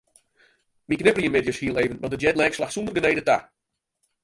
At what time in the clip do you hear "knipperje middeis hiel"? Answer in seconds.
1.01-1.79